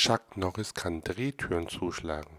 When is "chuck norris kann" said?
0.00-1.00